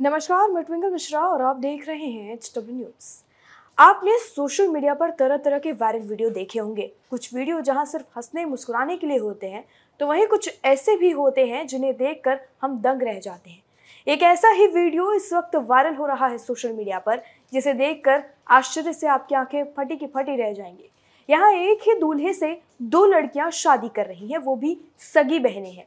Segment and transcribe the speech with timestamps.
[0.00, 3.06] नमस्कार, मैं ट्विंकल मिश्रा और आप देख रहे हैं एच डब्ल्यू न्यूज़
[3.78, 8.06] आपने सोशल मीडिया पर तरह तरह के वायरल वीडियो देखे होंगे। कुछ वीडियो जहाँ सिर्फ़
[8.16, 9.64] हंसने मुस्कुराने के लिए होते हैं
[10.00, 13.62] तो वहीं कुछ ऐसे भी होते हैं जिन्हें देखकर हम दंग रह जाते हैं।
[14.06, 17.22] एक ऐसा ही वीडियो इस वक्त वायरल हो रहा है सोशल मीडिया पर,
[17.52, 20.90] जिसे देखकर आश्चर्य से आपकी आँखें फटी की फटी रह जाएँगी।
[21.28, 25.72] यहाँ एक ही दूल्हे से दो लड़कियाँ शादी कर रही हैं, वो भी सगी बहनें
[25.72, 25.86] हैं।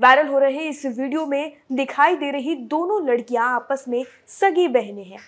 [0.00, 5.04] वायरल हो रहे इस वीडियो में दिखाई दे रही दोनों लड़कियाँ आपस में सगी बहनें
[5.04, 5.18] हैं।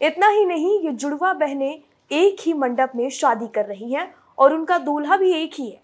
[0.00, 4.54] इतना ही नहीं, ये जुड़वा बहनें एक ही मंडप में शादी कर रही हैं और
[4.54, 5.80] उनका दूल्हा भी एक ही है।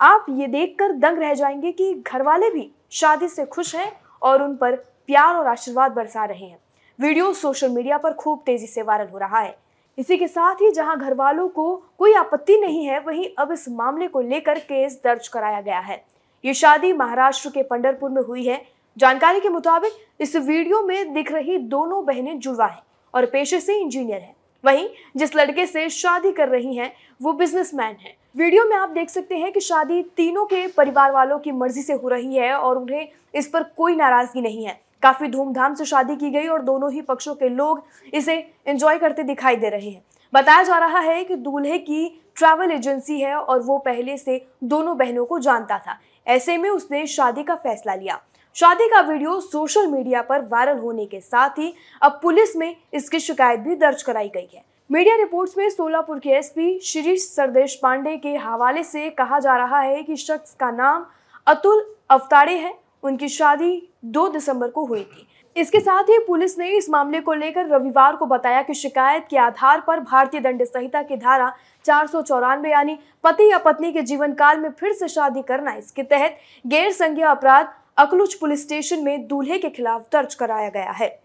[0.00, 3.92] आप ये देखकर दंग रह जाएँगे कि घर वाले भी शादी से खुश हैं
[4.22, 6.58] और उन पर प्यार और आशीर्वाद बरसा रहे हैं।
[6.98, 9.56] वीडियो सोशल मीडिया पर खूब तेज़ी से वायरल हो रहा है।
[9.98, 13.68] इसी के साथ ही जहाँ घर वालों को कोई आपत्ति नहीं है, वहीं अब इस
[13.68, 16.04] मामले को लेकर केस दर्ज कराया गया है।
[16.44, 18.60] ये शादी महाराष्ट्र के पंडरपुर में हुई है।
[18.96, 22.82] जानकारी के मुताबिक इस वीडियो में दिख रही दोनों बहनें जुड़वा हैं
[23.14, 27.96] और पेशे से इंजीनियर हैं। वहीं जिस लड़के से शादी कर रही हैं, वो बिजनेसमैन
[28.00, 31.82] है। वीडियो में आप देख सकते हैं कि शादी तीनों के परिवार वालों की मर्ज़ी
[31.82, 35.84] से हो रही है और उन्हें इस पर कोई नाराज़गी नहीं है। काफ़ी धूमधाम से
[35.84, 38.34] शादी की गई और दोनों ही पक्षों के लोग इसे
[38.66, 43.20] एंजॉय करते दिखाई दे रहे हैं। बताया जा रहा है कि दूल्हे की ट्रैवल एजेंसी
[43.20, 45.98] है और वो पहले से दोनों बहनों को जानता था।
[46.30, 48.20] ऐसे में उसने शादी का फैसला लिया।
[48.56, 51.72] शादी का वीडियो सोशल मीडिया पर वायरल होने के साथ ही
[52.02, 56.30] अब पुलिस में इसकी शिकायत भी दर्ज कराई गई है। मीडिया रिपोर्ट्स में सोलापुर के
[56.30, 61.06] एसपी शिरीष सरदेश पांडे के हवाले से कहा जा रहा है कि शख्स का नाम
[61.46, 62.72] अतुल अवताड़े है
[63.02, 65.26] उनकी शादी 2 दिसंबर को हुई थी।
[65.56, 69.36] इसके साथ ही पुलिस ने इस मामले को लेकर रविवार को बताया कि शिकायत के
[69.38, 71.52] आधार पर भारतीय दंड संहिता की धारा
[71.84, 75.72] चार सौ चौरानवे यानी पति या पत्नी के जीवन काल में फिर से शादी करना,
[75.72, 80.90] इसके तहत गैर संज्ञा अपराध अकलुच पुलिस स्टेशन में दूल्हे के खिलाफ दर्ज कराया गया
[80.92, 81.18] है।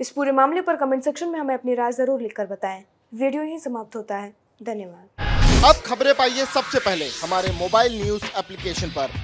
[0.00, 2.82] इस पूरे मामले पर कमेंट सेक्शन में हमें अपनी राय ज़रूर लिखकर बताएँ।
[3.14, 8.88] वीडियो ही समाप्त होता है। धन्यवाद। अब खबरें पाइए सबसे पहले हमारे मोबाइल न्यूज़ एप्लीकेशन
[8.90, 9.23] पर।